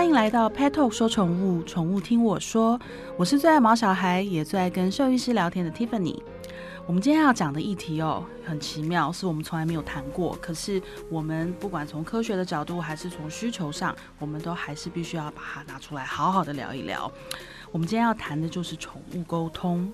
[0.00, 2.80] 欢迎来到 Pet Talk 说宠物，宠物听我说。
[3.18, 6.18] 我是最爱毛小孩，也最爱跟兽医师聊天的 Tiffany。
[6.86, 10.34] 我们今天要讲的议题哦，很奇妙，是我们从来没有谈过。
[10.40, 17.12] 可是我们不管从科学的角度，还是从需求上，我们都还是必须要把它拿出来，好好的聊一聊。
[17.70, 19.92] 我们今天要谈的就是宠物沟通。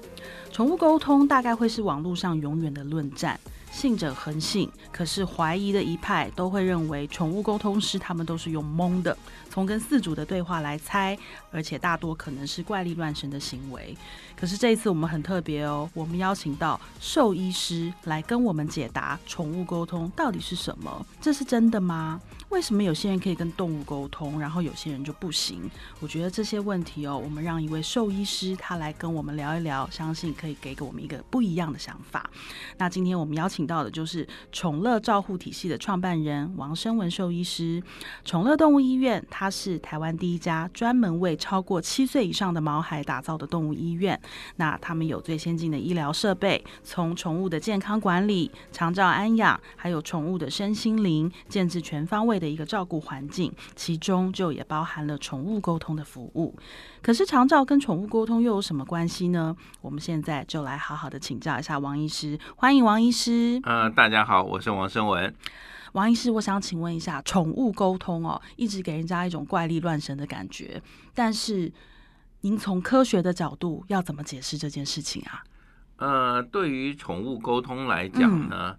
[0.53, 3.41] 宠物沟通大概会是网络上永远的论战。
[3.71, 9.17] 信者恒信，可是怀疑的一派都会认为宠物沟通师他们都是用蒙的，
[9.51, 11.17] 从跟饲主的对话来猜，
[11.51, 13.97] 而且大多可能是怪力乱神的行为。
[14.35, 21.07] 可是这一次我们很特别哦，我们邀请到兽医师来跟我们解答宠物沟通到底是什么？
[21.21, 22.21] 这是真的吗？
[22.51, 25.69] 为什么有些人可以跟动物沟通，然后有些人就不行？
[26.01, 32.31] 我觉得这些问题哦，我们让一位兽医师他来跟我们聊一聊，相信可以给给我们一个不一样的想法。
[32.79, 37.83] 那今天我们邀请到的就是宠乐照护体系的创办人王生文兽医师。
[38.25, 44.19] 宠乐动物医院，它是台湾第一家专门为超过七岁以上的毛孩打造的动物医院。
[44.57, 56.55] 那他们有最先进的医疗设备，从宠物的健康管理、长照安养，还有宠物的身心灵，建制全方位的一个照顾环境，其中就也包含了宠物沟通的服务。
[57.03, 59.57] 可是长照跟宠物沟通又有什么关系呢？
[59.81, 62.39] 我们现在就来好好的请教一下王医师。
[62.57, 63.61] 欢迎王医师。
[63.65, 65.35] 嗯、呃，大家好，我是王生文。
[65.93, 70.83] 王医师，我想请问一下，宠物沟通哦，一直给人家一种怪力乱神的感觉，
[71.15, 71.73] 但是
[72.43, 75.45] 您从科学的角度要怎么解释这件事情啊？
[75.97, 78.77] 呃，对于宠物沟通来讲呢，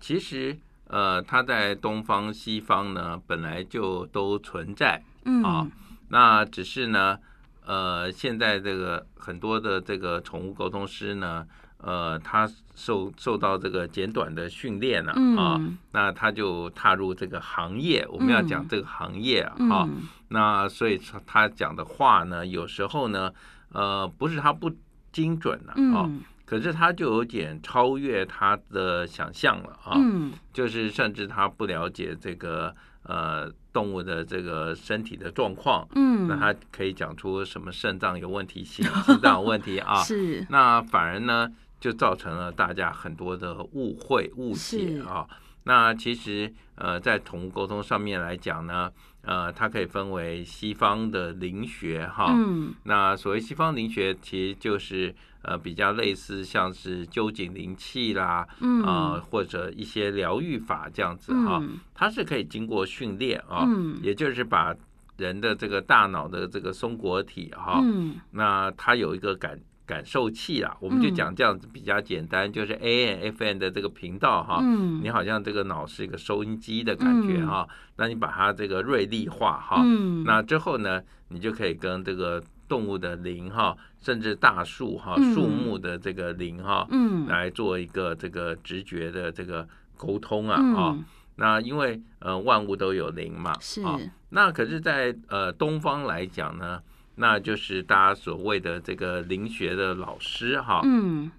[0.00, 0.58] 其实。
[0.88, 5.42] 呃，它在东方、西方呢，本来就都存在，嗯。
[5.42, 5.66] 啊，
[6.08, 7.18] 那只是呢，
[7.64, 19.70] 呃，现在这个很多的这个宠物沟通师呢，呃，他受受到这个简短的训练了啊，嗯、那他就踏入这个行业，我们要讲这个行业啊，嗯。
[19.70, 19.88] 啊，
[20.28, 23.32] 那所以他讲的话呢，有时候呢，
[23.72, 24.72] 呃，不是他不
[25.12, 26.08] 精准了啊。
[26.48, 45.26] 嗯可是他就有点超越他的想象了啊，嗯，就是甚至他不了解这个呃动物的这个身体的状况，嗯，那他可以讲出什么肾脏有问题、心心脏有问题啊， 是，那反而呢就造成了大家很多的误会误解啊。
[45.64, 55.14] 那其实呃在宠物沟通上面来讲呢，呃，它可以分为西方的灵学哈，嗯，那所谓西方灵学其实就是。
[55.48, 64.76] 呃，比较类似像是臼井灵气啦，嗯，啊、呃，或者一些疗愈法这样子哈，嗯、它是可以经过训练啊，嗯、也就是把
[65.16, 82.42] 人的这个大脑的这个松果体哈，嗯，那它有一个感感受器啊，我们就讲这样子比较简单，嗯、就是 A N F N 的这个频道哈，嗯，你好像这个脑是一个收音机的感觉哈，嗯、那你把它这个锐利化哈，嗯，那之后呢，你就可以跟这个。
[82.68, 90.94] 动物的灵哈，甚至大树哈、树木的这个灵哈，嗯，来做一个这个直觉的这个沟通啊啊。
[90.94, 91.04] 嗯、
[91.36, 93.98] 那因为呃万物都有灵嘛，是啊。
[94.30, 96.82] 那可是在，在呃东方来讲呢，
[97.16, 101.30] 那就是大家所谓的这个灵学的老师哈，嗯，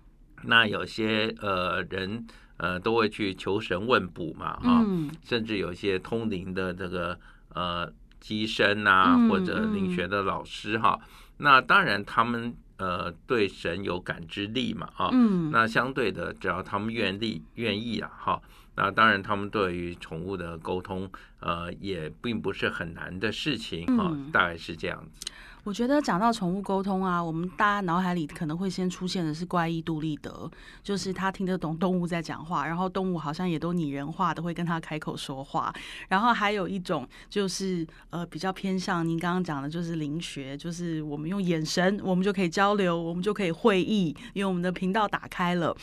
[0.44, 2.26] 那有些呃人
[2.58, 7.20] 呃都会去求神问卜嘛啊，嗯、甚至有些通灵的这个
[7.54, 7.94] 呃。
[8.22, 11.00] 乩身啊，或者灵学的老师哈，
[11.38, 18.42] 那当然他们呃对神有感知力嘛啊，嗯、那相对的，只要他们愿力愿意啊哈，
[18.76, 21.10] 那当然他们对于宠物的沟通
[21.40, 25.32] 呃也并不是很难的事情啊，嗯、大概是这样子。
[25.66, 30.50] 我觉得讲到宠物沟通啊，我们大家脑海里可能会先出现的是怪异杜立德，
[30.82, 35.72] 就是他听得懂动物在讲话，然后动物好像也都拟人化的会跟他开口说话。
[36.08, 45.76] 然后还有一种就是呃比较偏向您刚刚讲的，就是灵学，就是我们用眼神，我们就可以交流，我们就可以会意，因为我们的频道打开了。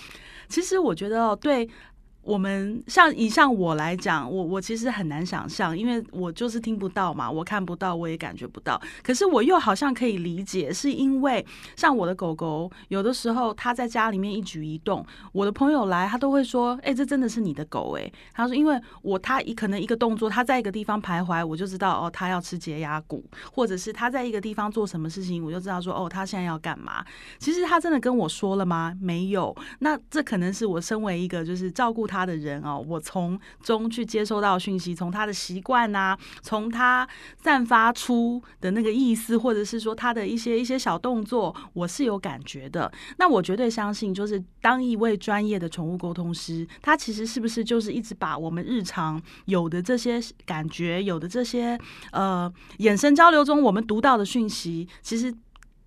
[0.49, 1.69] 其实我觉得，对。
[2.27, 8.83] 我们像以像我来讲，我我其实很难想象，因为我就是听不到嘛，我看不到，我也感觉不到。
[9.01, 11.47] 可是我又好像可以理解，是因为
[11.77, 27.05] 像我的狗狗，有的时候它在家里面一举一动，我的朋友来，他都会说：“哎、这真的是你的狗？”哎，他说：“因为我他一可能一个动作，他在一个地方徘徊，我就知道哦，他要吃洁牙骨，或者是他在一个地方做什么事情，我就知道说哦，他现在要干嘛。
[27.39, 28.93] 其实他真的跟我说了吗？
[29.01, 29.55] 没有。
[29.79, 32.27] 那这可能是我身为一个就是照顾他他。
[32.27, 37.09] 的人哦，我从中去接收到讯息，从他的习惯呐，从他
[37.41, 42.91] 散发出的那个意思，或者是说他的一些一些小动作，我是有感觉的。
[43.19, 51.79] 那我绝对相信，就是当一位专业的宠物沟通师，他其实是不是就是一直把我们日常有的这些感觉，有的这些
[52.11, 55.33] 呃眼神交流中我们读到的讯息，其实。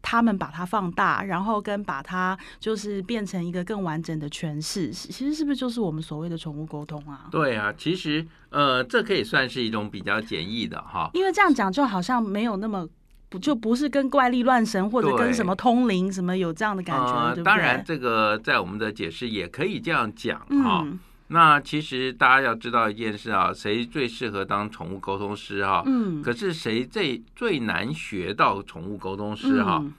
[0.01, 7.27] 他们把它放大，然后跟把它就是变成一个更完整的诠释，其实是不是就是我们所谓的宠物沟通啊？
[7.31, 11.09] 对啊，其实呃，这可以算是一种比较简易的哈。
[11.13, 12.87] 因为这样讲就好像没有那么
[13.29, 17.43] 不就不是跟怪力乱神或者跟什么通灵什么有这样的感觉，呃、对对？
[17.43, 20.83] 当然，这个在我们的解释也可以这样讲哈。
[20.85, 20.99] 嗯
[21.31, 25.83] 那其实大家要知道一件事啊，谁最适合当宠物沟通师哈？
[25.85, 26.23] 嗯。
[26.23, 29.79] 可是谁最最难学到宠物沟通师哈？
[29.79, 29.93] 嗯、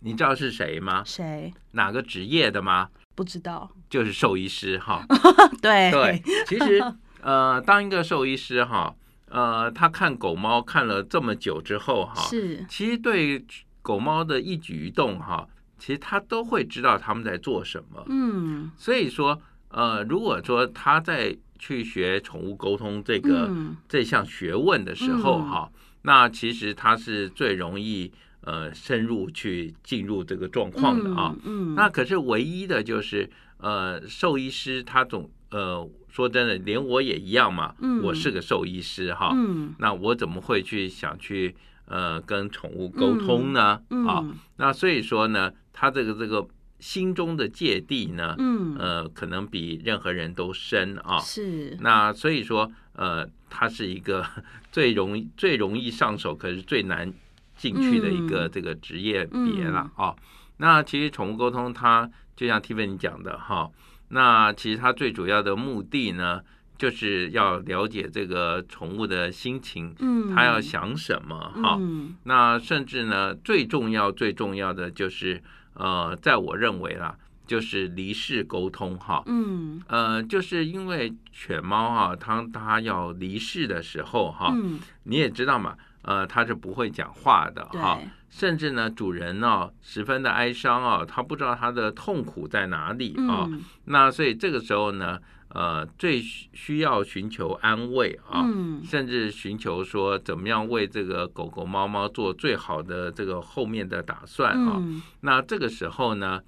[0.00, 1.02] 你知道是谁吗？
[1.06, 1.50] 谁？
[1.70, 2.90] 哪个职业的吗？
[3.14, 3.70] 不知道。
[3.88, 5.02] 就是兽医师哈。
[5.62, 6.22] 对对。
[6.46, 6.78] 其实
[7.22, 8.94] 呃，当一个兽医师哈，
[9.30, 12.62] 呃，他看狗猫看了这么久之后哈，是。
[12.68, 13.42] 其实对
[13.80, 15.48] 狗猫的一举一动哈，
[15.78, 18.04] 其实他都会知道他们在做什么。
[18.10, 18.70] 嗯。
[18.76, 19.40] 所以说。
[19.76, 28.12] 呃，如果说他在去学宠物沟通这个、嗯、这项学问的时候哈，嗯、那其实他是最容易
[28.42, 31.34] 呃深入去进入这个状况的啊。
[31.42, 39.32] 嗯，嗯那可是唯一的就是呃兽医师他总呃说真的，连我也一样嘛，嗯、我是个兽医师哈。
[39.34, 41.52] 嗯，那我怎么会去想去
[41.86, 43.80] 呃跟宠物沟通呢？
[43.90, 44.24] 嗯嗯、啊，
[44.58, 46.46] 那所以说呢，他这个这个。
[46.80, 51.18] 心中的芥蒂呢，嗯，呃，可能比任何人都深啊。
[51.18, 51.76] 是。
[51.80, 54.26] 那所以说，呃，它是一个
[54.70, 57.10] 最容易、最容易上手，可是最难
[57.56, 60.10] 进去的一个这个职业别了啊。
[60.10, 60.22] 嗯嗯、
[60.58, 63.70] 那其实宠物沟通，它就像 Tiffany 讲的哈，
[64.08, 66.42] 那其实它最主要的目的呢，
[66.76, 71.78] 就是要了解这个宠物的心情，嗯，它要想什么哈。
[71.80, 75.42] 嗯、那甚至呢，最重要、最重要的就是。
[75.74, 77.16] 呃，在我认为啦，
[77.46, 95.18] 就是离世沟通哈，嗯，呃，就是因为犬猫哈，当它要离世的时候哈，嗯，你也知道嘛，呃，它是不会讲话的哈，对甚至呢，主人呢十分的哀伤啊，他不知道他的痛苦在哪里啊，嗯，那所以这个时候呢。
[95.50, 104.78] 呃，最需要寻求安慰啊，嗯、甚至寻求说怎么样为这个狗狗、猫猫做最好的这个后面的打算啊。
[104.78, 106.40] 嗯、那这个时候呢，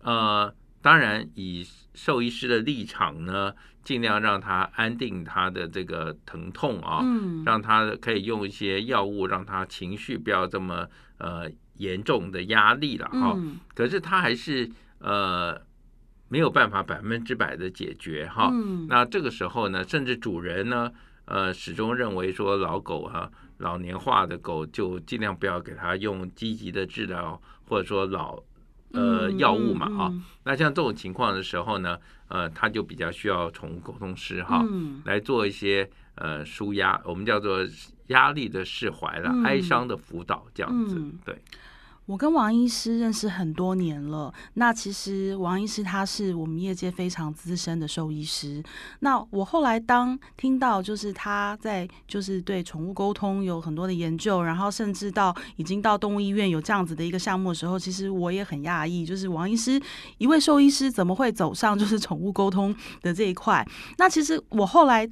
[0.00, 0.50] 呃，
[0.80, 1.62] 当然以
[1.94, 10.86] 兽医师的立场呢，尽量让它安定它的这个疼痛啊，嗯、让它可以用一些药物，让它情绪不要这么
[11.18, 13.34] 呃严重的压力了哈。
[13.36, 15.60] 嗯、可是它还是呃。
[16.26, 20.90] 没有办法百分之百的解决哈，嗯、那这个时候呢，甚至主人呢，
[21.26, 28.42] 呃，始终认为说老狗哈、啊，老年化的狗就尽量不要给它用积极的治疗，或者说老
[28.94, 30.12] 呃药物嘛啊。
[30.44, 31.98] 那像这种情况的时候呢，
[32.28, 37.58] 呃，他就比较需要宠物沟通师哈，嗯、来做一些呃舒压，我们叫做
[38.08, 41.36] 压力的释怀了，嗯、哀伤的辅导这样子，嗯、对。
[42.06, 44.32] 我跟王医师认识很多年了。
[44.54, 48.62] 那其实王医师他是我们业界非常资深的兽医师。
[49.00, 59.80] 那我后来当听到就是他在就是对宠物沟通有很多的研究，然后甚至到已经到动物医院有这样子的一个项目的时候，其实我也很讶异，就是王医师
[60.18, 63.66] 一位兽医师怎么会走上就是宠物沟通的这一块？
[63.98, 65.08] 那其实我后来。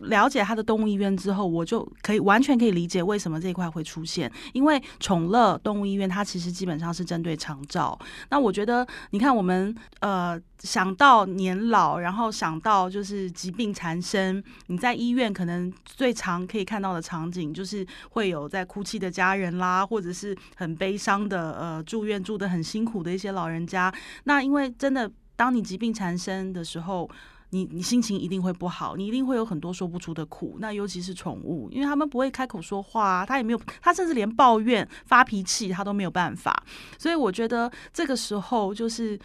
[0.00, 4.30] 了解他的动物医院之后，我就可以完全可以理解为什么这一块会出现。
[4.52, 7.98] 因为宠乐动物医院它其实基本上是针对长照。
[8.30, 23.92] 那我觉得，你看我们呃想到年老，然后想到就是疾病缠身，你在医院可能最常可以看到的场景就是会有在哭泣的家人啦，或者是很悲伤的呃住院住得很辛苦的一些老人家。
[24.24, 27.08] 那因为真的，当你疾病缠身的时候。
[27.50, 30.56] 你你心情一定会不好，你一定会有很多说不出的苦。
[30.60, 36.64] 那尤其是宠物，因为他们不会开口说话啊，他也没有，他甚至连抱怨、发脾气他都没有办法。
[36.98, 39.18] 所以我觉得这个时候就是。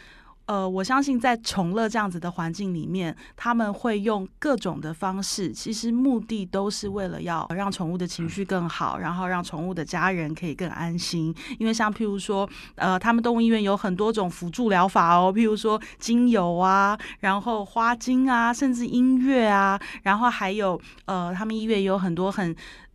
[0.52, 11.34] 呃，我相信在宠乐这样子的环境里面，他们会用各种的方式，其实目的都是为了要让宠物的情绪更好，然后让宠物的家人可以更安心。
[11.58, 22.54] 因为像譬如说，呃，他们动物医院有很多种辅助疗法哦，譬如说精油啊，然后花精啊，甚至音乐啊，然后还有呃，他们医院有很多很。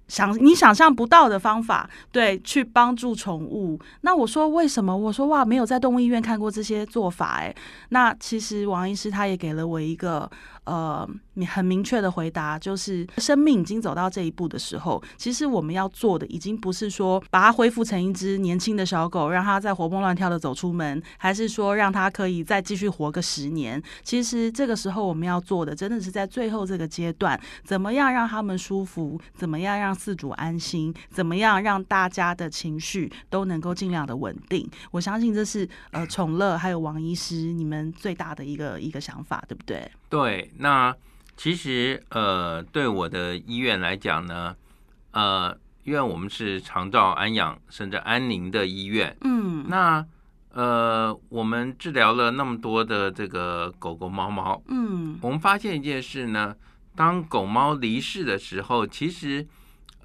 [0.08, 3.78] 想你想象不到的方法，对，去帮助宠物。
[4.02, 4.96] 那我说为什么？
[4.96, 7.54] 我说哇，没有在动物医院看过这些做法哎。
[7.88, 10.30] 那其实王医师他也给了我一个。
[10.66, 23.82] 呃，你很明确的回答就是，生命已经走到这一步的时候，其实我们要做的已经不是说把它恢复成一只年轻的小狗，让它再活蹦乱跳的走出门，还是说让它可以再继续活个十年。
[24.02, 34.68] 其实这个时候我们要做的，真的是在最后这个阶段，怎么样让他们舒服，怎么样让饲主安心，怎么样让大家的情绪都能够尽量的稳定。
[34.90, 39.88] 我相信这是呃宠乐还有王医师你们最大的一个一个想法，对不对？
[40.08, 40.94] 对，那
[41.36, 44.56] 其实呃，对我的医院来讲呢，
[45.10, 50.04] 呃，因为我们是长照安养甚至安宁的医院，嗯，那
[50.52, 56.56] 呃，我们治疗了那么多的这个狗狗猫猫，嗯，我们发现一件事呢，
[56.94, 59.46] 当狗猫离世的时候，其实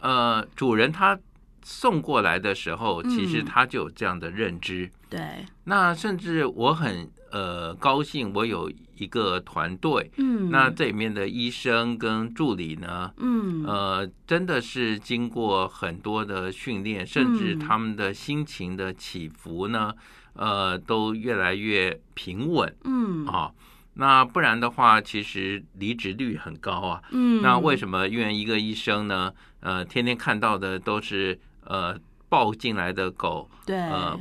[0.02, 1.18] 呃，主人他
[1.64, 8.72] 送过来的时候，其实他就有这样的认知，嗯、对，那甚至我很呃高兴，我有。
[8.98, 19.92] 一个团队，嗯，那这里面的医生跟助理呢，嗯，呃，真的是经过很多的训练，甚至他们的心情的起伏呢，
[20.34, 23.50] 呃，都越来越平稳，嗯，啊，
[23.96, 28.08] 那不然的话，其实离职率很高啊，嗯，那为什么？
[28.08, 31.40] 因为一个医生呢，呃，天天看到的都是
[31.72, 31.98] 呃
[32.28, 34.20] 抱进来的狗，对，呃，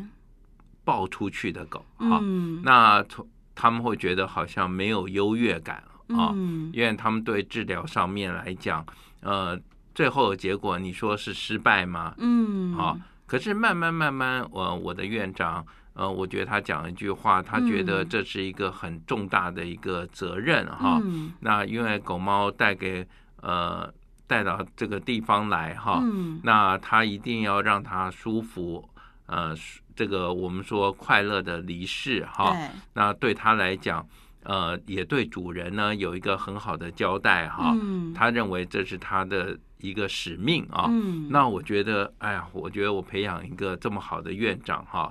[0.84, 6.30] 抱出去的狗，哈，嗯，那从他们会觉得好像没有优越感啊，
[6.72, 8.86] 因为他们对治疗上面来讲，
[9.20, 9.58] 呃，
[9.94, 12.14] 最后的结果你说是失败吗？
[12.18, 15.64] 嗯，好，可是慢慢慢慢，我我的院长，
[15.94, 21.00] 呃，我觉得他讲一句话，他觉得这是一个很重大的一个责任哈。
[21.40, 23.06] 那因为狗猫带给
[23.42, 23.92] 呃
[24.30, 26.00] 带到这个地方来哈，
[26.44, 28.88] 那他一定要让他舒服，
[29.26, 29.56] 呃。
[29.96, 32.56] 这个我们说快乐的离世哈，
[32.94, 34.06] 那对他来讲，
[34.44, 37.76] 呃，也对主人呢有一个很好的交代哈。
[38.14, 40.88] 他认为这是他的一个使命啊。
[41.28, 45.10] 那我觉得，哎呀，我觉得我培养一个这么好的院长哈，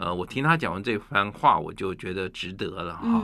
[0.00, 3.22] 呃，我听他讲完这番话，我就觉得值得了哈。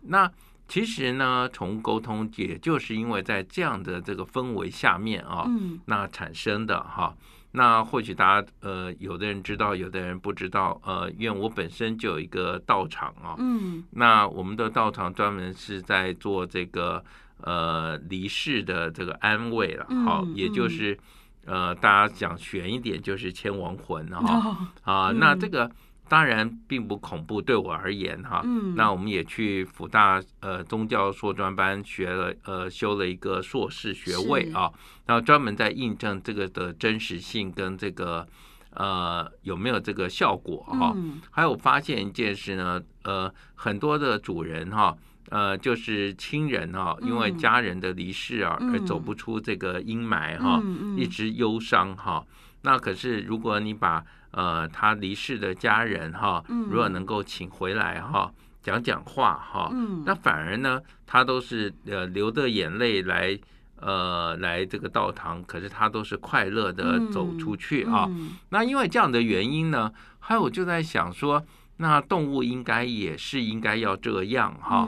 [0.00, 0.30] 那
[0.68, 5.48] 其实呢，宠物沟通也就是因为在这样的这个氛围下面啊，
[5.84, 7.14] 那产生的哈。
[7.52, 10.78] 那或许大家呃，有的人知道，有的人不知道。
[10.84, 13.36] 呃，因为我本身就有一个道场啊。
[13.38, 13.84] 嗯。
[13.92, 17.02] 那我们的道场专门是在做这个
[17.40, 20.98] 呃离世的这个安慰了，好，也就是
[21.46, 24.68] 呃大家讲玄一点，就是牵亡魂哈。
[24.82, 25.70] 啊，那这个。
[26.08, 28.42] 当然并不恐怖，对我而言哈。
[28.44, 28.74] 嗯。
[28.76, 34.70] 那我们也去辅大呃宗教硕专班学了呃修了一个硕士学位啊，
[35.06, 38.26] 然后专门在印证这个的真实性跟这个
[38.70, 40.92] 呃有没有这个效果哈。
[40.94, 41.20] 嗯。
[41.30, 44.96] 还有发现一件事呢，呃很多的主人哈，
[45.30, 50.62] 呃就是亲人哈，因为家人的离世啊而走不出这个阴霾哈，
[50.96, 52.24] 一直忧伤哈。
[52.62, 54.04] 那可是如果你把
[54.36, 58.30] 呃，他离世的家人哈，如果能够请回来哈，
[58.62, 59.72] 讲讲话哈，
[60.04, 63.38] 那反而呢，他都是呃流着眼泪来
[63.80, 68.06] 呃来这个道堂，可是他都是快乐的走出去啊。
[68.50, 71.42] 那因为这样的原因呢，还有我就在想说，
[71.78, 74.86] 那动物应该也是应该要这样哈，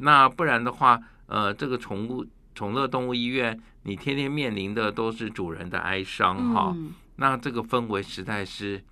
[0.00, 6.76] 那不然的话，呃，这个宠物宠乐动物医院，你天天面临的都是主人的哀伤哈，
[7.16, 8.84] 那这个氛围实在是。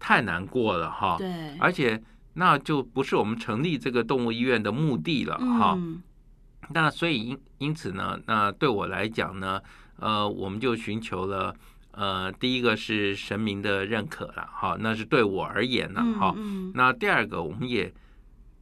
[0.00, 2.02] 太难过了哈，对，而且
[2.32, 5.74] 那就不是我们成立这个动物医院的目的了哈。
[5.76, 6.02] 嗯、
[6.70, 9.60] 那所以因因此呢，那对我来讲呢，
[9.98, 11.54] 呃，我们就寻求了
[11.92, 16.32] 呃，第一个是神明的认可了哈，那是对我而言呢哈。
[16.36, 16.70] 嗯。
[16.70, 17.92] 嗯、那第二个，我们也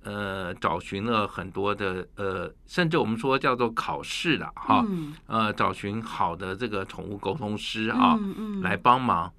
[0.03, 9.33] 呃找寻了很多的呃，甚至我们说叫做考试了哈，嗯、呃，找寻好的这个宠物沟通师啊，嗯嗯、来帮忙。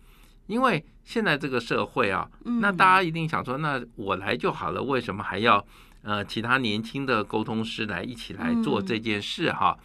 [0.49, 2.27] 因为现在这个社会啊，
[2.59, 5.63] 那大家一定想说，那我来就好了，为什么还要
[6.01, 9.77] 呃其他年轻的沟通师来一起来做这件事哈？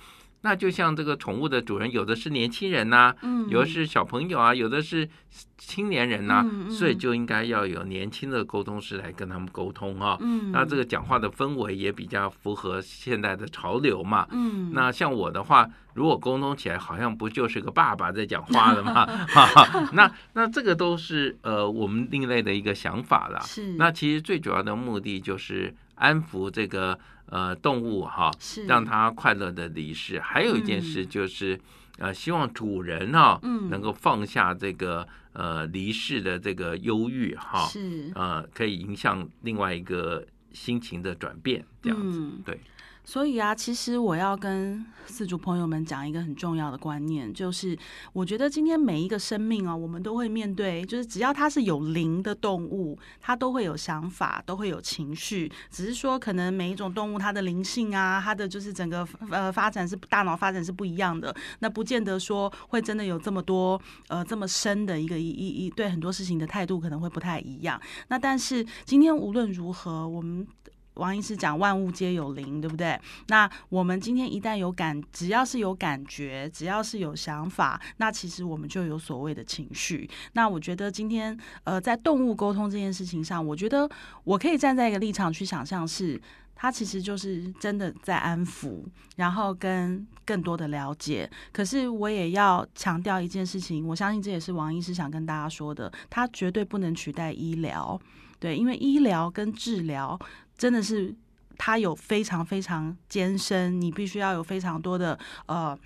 [0.44, 3.14] 那就像这个宠物的主人，有的是年轻人呐，
[3.48, 5.08] 有的是小朋友啊，有的是
[5.56, 10.18] 青年人呐，所以就应该要有年轻的沟通师来跟他们沟通啊。
[10.52, 14.28] 那这个讲话的氛围也比较符合现在的潮流嘛。
[14.72, 19.08] 那像我的话，如果沟通起来，好像不就是个爸爸在讲话了吗？
[19.94, 23.40] 那那这个都是呃我们另类的一个想法了。
[23.40, 23.76] 是。
[23.78, 26.98] 那其实最主要的目的就是安抚这个。
[27.26, 30.20] 呃，动物哈，是让它快乐的离世。
[30.20, 31.58] 还有一件事就是，
[31.96, 42.60] 呃，希望主人哈，嗯，能够放下这个呃离世的这个忧郁哈，是呃，可以影响另外一个心情的转变，这样子，嗯、对。
[43.04, 47.78] 所以啊，其实我要跟四主朋友们讲一个很重要的观念，就是
[48.14, 55.52] 我觉得今天每一个生命啊，我们都会面对，就是只要它是有灵的动物，它都会有想法，都会有情绪。
[55.70, 67.78] 只是说，可能每一种动物它的灵性啊，它的就是整个呃发展是大脑发展是不一样的，那不见得说会真的有这么多呃这么深的一个一一一对很多事情的态度可能会不太一样。
[68.08, 70.46] 那但是今天无论如何，我们。
[70.94, 73.00] 王医师讲万物皆有灵，对不对？
[73.28, 80.08] 那我们今天一旦有感，只要是有感觉，只要是有想法，那其实我们就有所谓的情绪。
[80.34, 83.88] 那我觉得今天呃，在动物沟通这件事情上，我觉得
[84.22, 86.20] 我可以站在一个立场去想象，是
[86.54, 88.84] 它其实就是真的在安抚，
[89.16, 91.28] 然后跟更多的了解。
[91.52, 98.00] 可是我也要强调一件事情，我相信这也是王医师想跟大家说的，它绝对不能取代医疗。
[98.38, 100.18] 对，因为医疗跟治疗。
[100.56, 101.14] 真的是，
[101.58, 105.76] 它有非常非常艰深，你必须要有非常多的呃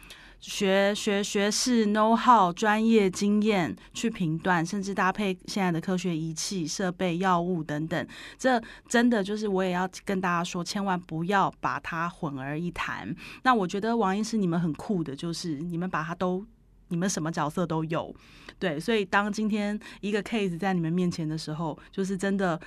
[0.40, 8.06] 学学学识、know how、专业经验去评断，甚至搭配现在的科学仪器、设备、药物等等。
[8.38, 13.12] 这真的就是我也要跟大家说，千万不要把它混而一谈。
[13.42, 16.46] 那我觉得王医师你们很酷的，就是你们把它都，
[16.88, 18.14] 你们什么角色都有。
[18.58, 22.60] 对，所以当今天一个 case 在你们面前的时候，就是真的。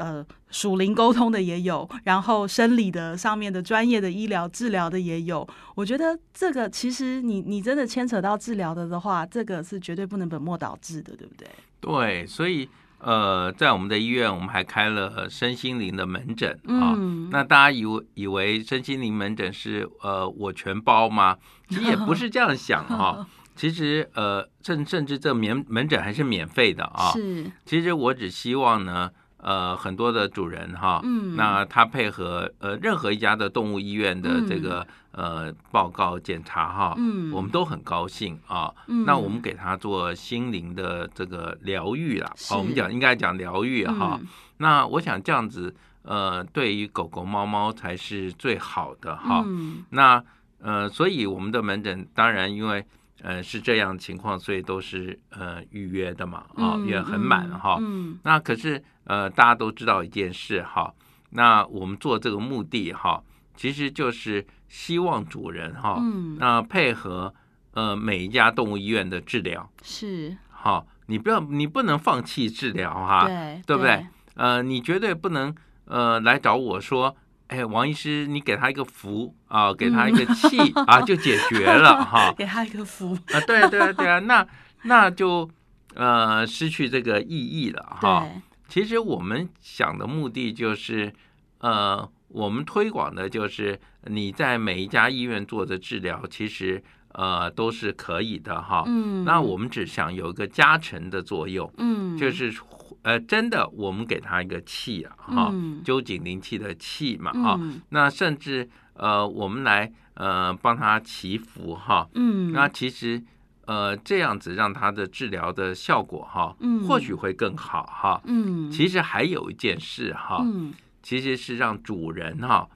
[0.00, 5.46] 呃，属灵沟通的也有， 然后生理的上面的专业的医疗治疗的也有。
[5.74, 11.46] 我觉得这个其实你你真的牵扯到治疗的的话，这个是绝对不能本末倒置的，对不对？
[11.80, 12.66] 对，所以
[12.98, 16.96] 呃，在我们的医院，我们还开了身心灵的门诊啊。
[16.96, 21.36] 嗯、那大家以为以为身心灵门诊是呃我全包吗？
[21.68, 23.26] 其实也不是这样想哈。
[23.54, 27.10] 其实呃，甚甚至这免门诊还是免费的啊。
[27.12, 27.50] 是。
[27.66, 29.10] 其实我只希望呢。
[29.42, 38.70] 呃，很多的主人哈，嗯，那他配合呃任何一家的动物医院的这个、嗯、呃报告检查哈，嗯，我们都很高兴啊。
[38.86, 44.18] 嗯，那我们给他做心灵的这个疗愈啦，是哦，我们讲应该讲疗愈哈。
[44.20, 44.26] 嗯、
[44.58, 49.42] 那我想这样子，呃，对于狗狗、猫猫才是最好的哈。
[49.46, 50.22] 嗯，那
[50.60, 52.84] 呃，所以我们的门诊当然因为。
[53.22, 57.76] 呃，是这样情况，所以都是呃预约的嘛，啊、哦，也很满哈。
[57.80, 60.92] 嗯嗯、那可是呃，大家都知道一件事哈，
[61.30, 63.22] 那我们做这个目的哈，
[63.54, 67.34] 其实就是希望主人哈，嗯、那配合
[67.72, 73.96] 呃每一家动物医院的治疗是好，你不要你不能放弃治疗哈，对，对不对？
[73.96, 77.14] 对呃，你绝对不能呃来找我说。
[77.50, 82.32] 哎，王医师，你给他一个符啊，给他一个气 啊，就解决了哈。
[82.38, 84.46] 给他一个符啊，对啊对啊对啊，那
[84.84, 85.50] 那就
[85.94, 88.20] 呃失去这个意义了哈。
[88.20, 91.12] 对其实我们想的目的就是，
[91.58, 96.80] 呃，我们推广的就是你在每一家医院做的治疗，其实
[97.14, 98.84] 呃都是可以的哈。
[98.86, 99.24] 嗯。
[99.24, 102.54] 那我们只想有一个加成的作用，嗯，就是。
[103.02, 113.22] 呃，真的，我们给他一个气啊，哈、嗯，揪紧灵气的气嘛，哈、嗯，那甚至呃，我们来呃帮他祈福哈，嗯，那其实
[113.64, 122.68] 呃这样子让他的治疗的效果哈，嗯，或许会更好哈，嗯，其实还有一件事哈，嗯，其实是让主人哈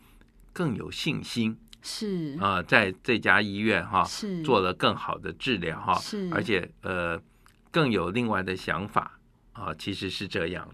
[0.55, 2.35] 更有信心，是。
[2.41, 4.43] 啊、呃，在这家医院哈是。
[4.43, 7.21] 做了更好的治疗哈，是，而且呃
[7.71, 9.14] 更有另外的想法。
[9.55, 10.69] 啊，其实是这样。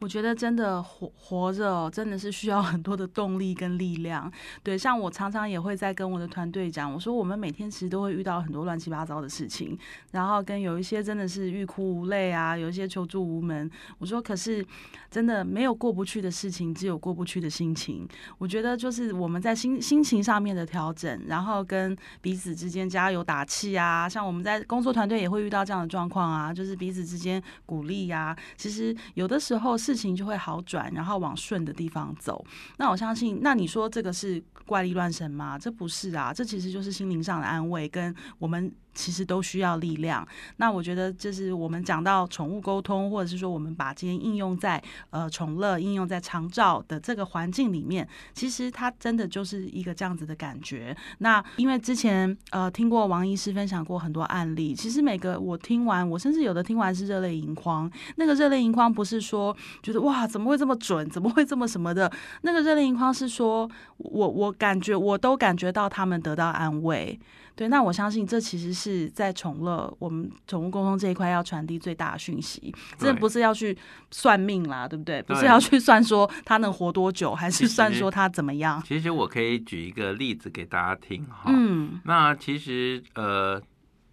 [0.00, 4.30] 我觉得真的活活着，真的是需要很多的动力跟力量。
[4.62, 9.78] 对，像我常常也会在跟我的团队讲，我说我们每天其实都会遇到很多乱七八糟的事情，
[10.10, 13.70] 然后跟有一些真的是欲哭无泪啊，有一些求助无门。
[13.96, 14.66] 我说，可是
[15.14, 18.04] 真的没有过不去的事情，只有过不去的心情。
[18.38, 24.08] 我觉得就是我们在心心情上面的调整，然后跟彼此之间加油打气啊。
[24.08, 28.36] 像我们在工作团队也会遇到这样的状况啊，就是彼此之间鼓励呀。
[28.56, 29.78] 其实有的时候。
[29.84, 32.42] 事情就会好转，然后往顺的地方走。
[32.78, 35.58] 那我相信，那你说这个是怪力乱神吗？
[35.58, 38.72] 这不是啊，这其实就是心灵上的安慰，跟我们。
[38.94, 40.26] 其实都需要力量。
[40.56, 50.96] 那我觉得，就是我们讲到宠物沟通，或者是说我们把今天应用在呃宠乐、应用在长照的这个环境里面，其实它真的就是一个这样子的感觉。
[51.18, 57.90] 那因为之前呃听过王医师分享过很多案例，其实每个我听完，我甚至有的听完是热泪盈眶。
[58.16, 62.10] 那个热泪盈眶不是说觉得哇怎么会这么准，怎么会这么什么的？
[62.42, 67.18] 那个热泪盈眶是说我我感觉我都感觉到他们得到安慰。
[67.56, 73.76] 对，那我相信这其实是在宠乐我们宠物沟通这一块要传递最大的讯息，真的不是要去
[74.10, 75.22] 算命啦，对不对？
[75.22, 78.82] 不是要去算说它能活多久，还是算说它怎么样？
[78.84, 81.44] 其实我可以举一个例子给大家听哈。
[81.46, 83.62] 嗯，那其实呃，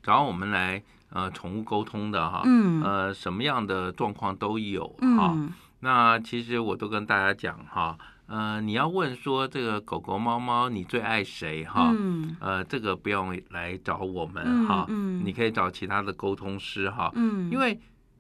[0.04, 5.34] 找我们来呃宠物沟通的哈，嗯，呃，什么样的状况都有哈。
[5.34, 7.98] 嗯，那其实我都跟大家讲哈。
[8.32, 11.94] 呃，你要问说这个狗狗、猫猫，你最爱谁哈？
[11.94, 17.12] 嗯、呃，这个不用来找我们、嗯、哈，嗯、你可以找其他的沟通师哈。
[17.16, 17.78] 嗯，因为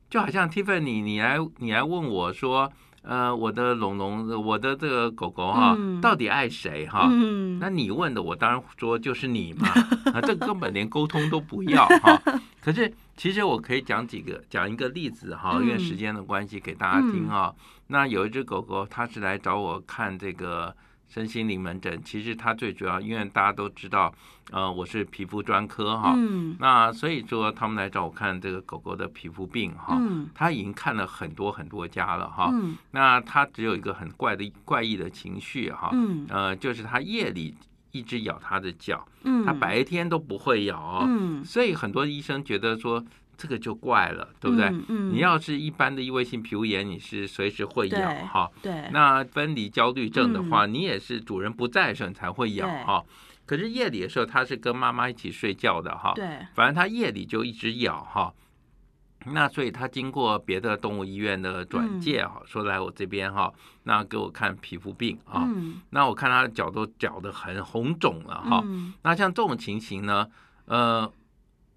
[0.10, 2.72] 就好像 Tiffany，你来你来问我说。
[3.04, 7.08] 呃，我的龙龙，我的这个狗狗哈，嗯、到底爱谁哈？
[7.10, 9.68] 嗯、那你问的，我当然说就是你嘛。
[10.14, 12.22] 啊，这根本连沟通都不要哈。
[12.62, 17.54] 可是其实我可以讲几个，讲一个例子哈，因为时间的关系给大家听哈。
[17.56, 20.76] 嗯、那有一只狗狗，它是来找我看这个。
[21.08, 24.16] 身心灵门诊，其实它最主要，因为大家都知道，
[24.50, 37.54] 呃，我是皮肤专科哈，嗯、那所以说他们来找我看这个狗狗的皮肤病哈，嗯、他已经看了很多很多家了哈，嗯、那它只有一个很怪的怪异的情绪哈，嗯、呃，就是它夜里
[37.92, 43.04] 一直咬他的脚，嗯、他白天都不会咬，嗯、所以很多医生觉得说。
[43.38, 44.68] 这个就怪了，对不对？
[44.68, 48.48] 嗯嗯、你要是一般的异位性皮肤炎，你是随时会咬哈。
[48.62, 48.88] 对。
[48.94, 53.04] 那分离焦虑症的话，嗯、你也是主人不在的时候你才会咬哈。
[53.48, 56.14] 可是夜里的时候，它是跟妈妈一起睡觉的哈。
[56.14, 56.24] 对。
[56.54, 58.32] 反正它夜里就一直咬哈。
[59.26, 63.54] 那所以他经过别的动物医院的转介哈，嗯、说来我这边哈，
[63.84, 65.44] 那给我看皮肤病啊。
[65.46, 68.62] 嗯、那我看他的脚都脚得很红肿了哈。
[68.66, 70.28] 嗯、那像这种情形呢，
[70.66, 71.12] 呃。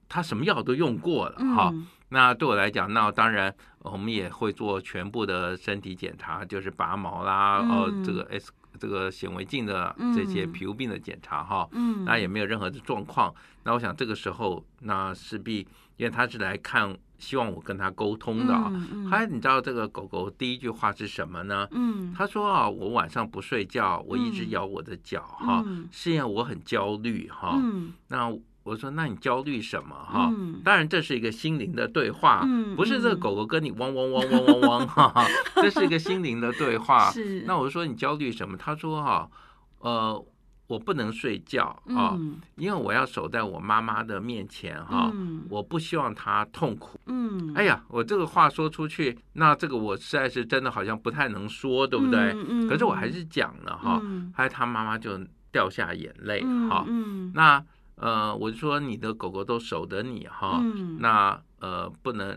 [0.06, 13.34] 他什么药都用过了哈，嗯、那对我来讲，那当然我们也会做全部的身体检查，就是拔毛啦，嗯、哦，这个 S 这个显微镜的这些皮肤病的检查哈，嗯、那也没有任何的状况。
[13.64, 18.70] 那我想这个时候，那势必因为他是来看，希望我跟他沟通的啊。
[19.10, 21.66] 还、你知道这个狗狗第一句话是什么呢？
[21.70, 27.58] 嗯，他说啊，我晚上不睡觉，我一直咬我的脚哈，嗯、是因为我很焦虑哈。
[27.60, 28.30] 嗯、那
[28.62, 29.94] 我说：“那你焦虑什么？
[29.94, 30.32] 哈，
[30.64, 37.10] 当然这是一个心灵的对话，不是这个狗狗跟你汪汪汪汪汪汪哈， 这是一个心灵的对话。
[37.10, 37.42] 是。
[37.46, 38.56] 那我说你焦虑什么？
[38.56, 39.28] 他说哈，
[39.80, 40.24] 呃，
[40.66, 42.18] 我不能睡觉啊，
[42.56, 45.12] 因为我要守在我妈妈的面前哈，
[45.48, 46.98] 我不希望她痛苦。
[47.06, 47.52] 嗯。
[47.54, 52.34] 哎呀，我这个话说出去，那这个我实在是真的好像不太能说，对不对？
[52.48, 52.68] 嗯。
[52.68, 54.00] 可是我还是讲了哈，
[54.34, 55.18] 还有他妈妈就
[55.52, 56.84] 掉下眼泪哈。
[56.86, 57.32] 嗯。
[57.34, 57.64] 那。
[57.96, 62.36] 呃，我就说你的狗狗都守着你哈，嗯、那呃不能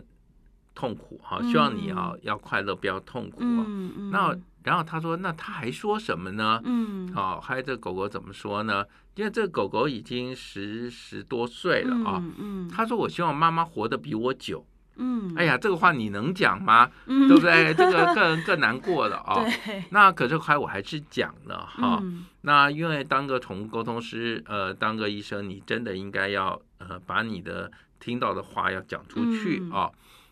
[0.72, 3.38] 痛苦哈，希望你啊要快乐，不要痛苦。
[3.40, 4.32] 嗯嗯、那
[4.64, 6.60] 然后他说，那他还说什么呢？
[6.64, 8.84] 嗯，好，还有这狗狗怎么说呢？
[9.14, 12.22] 因为这个狗狗已经十十多岁了啊。
[12.22, 14.66] 嗯嗯、他说，我希望妈妈活得比我久。
[15.00, 16.90] 嗯，哎呀，这个话你能讲吗？
[17.06, 17.72] 嗯、对不对？
[17.72, 19.44] 这个更更难过了啊。
[19.64, 19.84] 对。
[19.90, 22.00] 那可是还我还是讲了哈。
[22.02, 29.88] 嗯、那因为当个宠物沟通师，呃，当个医生，你真的应该要呃把你的听到的话要讲出去啊。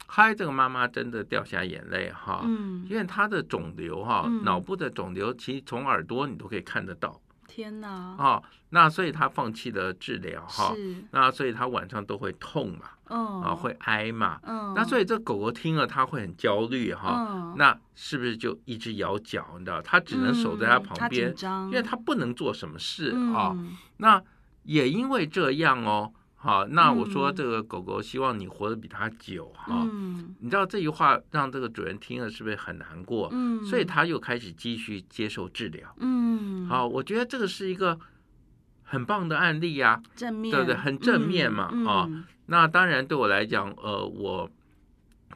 [0.07, 2.42] 嗨、嗯，这个妈妈真的掉下眼泪哈。
[2.45, 2.87] 嗯。
[2.88, 7.21] 因为她的肿瘤哈，嗯、脑部的肿瘤其实从耳朵你都可以看得到。
[7.49, 7.88] 天哪！
[8.19, 10.75] 啊，那所以她放弃了治疗哈，
[11.12, 19.47] 那所以她晚上都会痛嘛，嗯、啊会挨嘛，嗯、那所以这狗狗听了它会很焦虑哈，嗯、那是不是就一直咬脚？
[19.59, 23.53] 你知道，它只能守在它旁边，嗯、因为它不能做什么事啊。
[23.55, 24.21] 嗯、那
[24.64, 26.12] 也因为这样哦。
[26.38, 33.29] 好，那我说这个狗狗希望你活得比它久哈，嗯、你知道这句话让这个主人听了是不是很难过？
[33.33, 35.92] 嗯，所以他又开始继续接受治疗。
[35.99, 37.99] 嗯，好，我觉得这个是一个
[38.83, 40.77] 很棒的案例呀，正面，对不对？
[40.77, 42.25] 很正面嘛，嗯、啊。
[42.46, 44.49] 那当然对我来讲，呃，我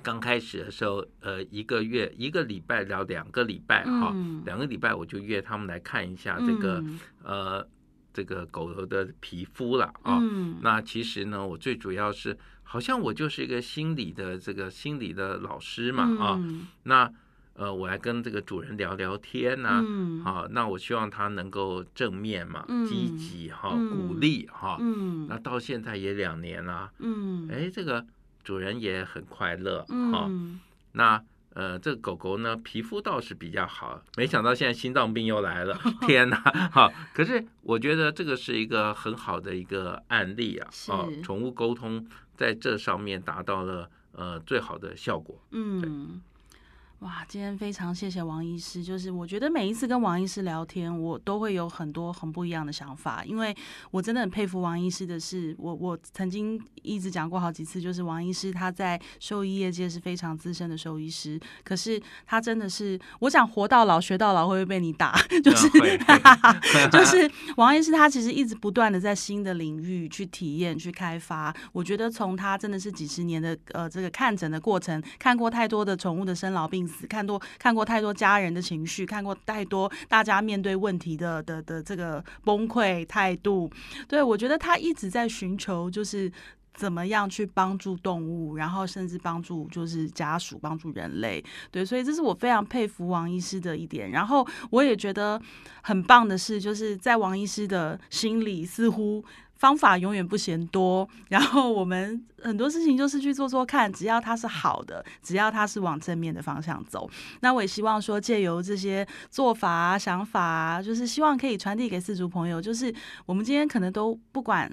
[0.02, 7.68] 刚开始的时候，呃，一个月一个礼拜聊两个礼拜哈，嗯、两个礼拜我就约他们来看一下这个，嗯、呃。
[8.12, 17.10] 这个狗狗的皮肤了啊，嗯、那其实呢，我最主要是好像我就是一个心理的这个心理的老师嘛啊，嗯、那
[17.54, 19.84] 呃，我来跟这个主人聊聊天呐、
[20.24, 28.06] 啊，那我希望他能够正面嘛，嗯、积极哈，鼓励哈，嗯、那到现在也两年了，嗯，哎，这个
[28.42, 30.60] 主人也很快乐哈，嗯、
[30.92, 31.22] 那。
[31.54, 36.36] 呃，这个狗狗呢，皮肤倒是比较好，没想到现在心脏病又来了， 天哪！
[36.70, 45.42] 好，可是我觉得这个是一个很好的一个案例啊，哦，宠物沟通在这上面达到了呃最好的效果。
[45.50, 46.20] 嗯。
[47.00, 48.84] 哇，今天非常谢谢王医师。
[48.84, 53.24] 就是我觉得每一次跟王医师聊天，我都会有很多很不一样的想法。
[53.24, 53.56] 因为
[53.90, 65.18] 我真的很佩服王医师的是，我我曾经一直讲过好几次，就是王医师他在兽医业界是非常资深的兽医师，可是他真的是，我想活到老学到老，会不会被你打？
[65.42, 65.70] 就是
[66.92, 71.54] 就是王医师他其实一直不断的在新的领域去体验、去开发。
[71.72, 76.89] 我觉得从他真的是几十年的呃这个看诊的过程，看过太多的宠物的生老病。
[77.08, 83.70] 看多看过太多家人的情绪，看过太多大家面对问题的的的这个崩溃态度。
[84.08, 86.30] 对，我觉得他一直在寻求，就是
[86.74, 91.44] 怎么样去帮助动物，然后甚至帮助就是家属，帮助人类。
[91.70, 94.10] 对，所以这是我非常佩服王医师的一点。
[94.10, 95.40] 然后我也觉得
[95.82, 99.24] 很棒的是，就是在王医师的心里，似乎。
[99.60, 107.08] 方法永远不嫌多，然后我们很多事情就是去做做看，只要它是好的，只要它是往正面的方向走。
[107.40, 112.92] 那我也希望说，借由这些做法啊、想法啊，就是希望可以传递给四组朋友，就是
[113.26, 114.72] 我们今天可能都不管。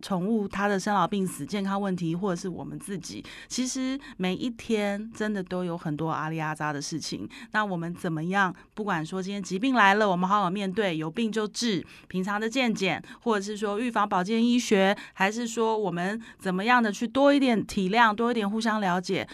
[0.00, 7.28] 宠物它的生老病死、健康问题，或者是我们自己，其实每一天真的都有很多阿里阿扎的事情。
[7.52, 8.54] 那我们怎么样？
[8.74, 11.84] 不管说今天疾病来了，我们好好面对，有病就治。
[12.06, 19.28] 平常的健检，或者是说预防保健医学，还是说我们怎么样的去多一点体谅，多一点互相了解。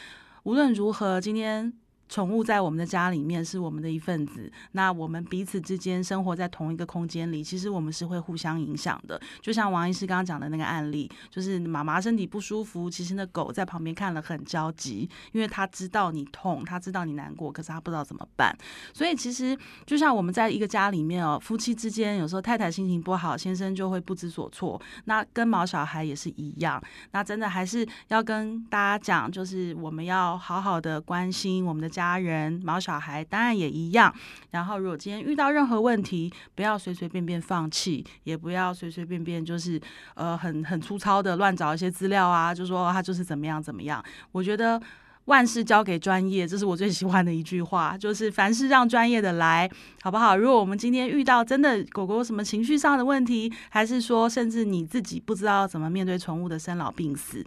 [0.45, 1.73] 无论如何，今天。
[2.15, 9.21] 宠物在我们的家里面是我们的一份子，那我们彼此之间生活在同一个空间里，其实我们是会互相影响的。
[9.43, 18.57] 就像王医师刚刚讲的那个案例，就是妈妈身体不舒服，其实那狗在旁边看了很焦急，因为它知道你痛，它知道你难过，可是它不知道怎么办。
[18.93, 24.81] 所以其实就像我们在一个家里面哦，夫妻之间有时候太太心情不好，先生就会不知所措。
[25.07, 32.04] 那跟毛小孩也是一样，那真的还是要跟大家讲，就是我们要好好的关心我们的家。
[32.05, 34.15] 家人、毛小孩当然也一样。
[34.51, 39.81] 然后，如果今天遇到任何问题，不要随随便便放弃，也不要随随便便就是
[40.15, 44.05] 呃很很粗糙的乱找一些资料啊，就说他就是怎么样怎么样。
[44.33, 44.81] 我觉得
[45.27, 49.71] 万事交给专业，这是我最喜欢的一句话，就是凡事让专业的来，
[50.03, 50.37] 好不好？
[50.37, 57.45] 如果我们今天遇到真的狗狗什么情绪上的问题，还是说甚至你自己不知道怎么面对宠物的生老病死。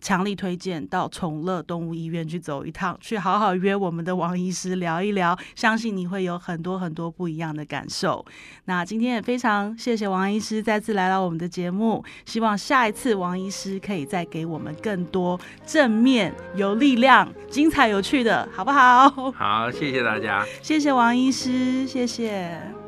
[0.00, 8.24] 强力推荐到宠乐动物医院去走一趟，去好好约我们的王医师聊一聊，相信你会有很多很多不一样的感受。
[8.66, 19.08] 那今天也非常谢谢王医师再次来到我们的节目，希望下一次王医师可以再给我们更多正面、有力量、精彩有趣的，好不好？
[19.32, 22.87] 好，谢谢大家，谢谢王医师，谢谢。